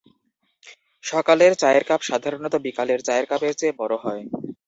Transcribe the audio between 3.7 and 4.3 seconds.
বড় হয়।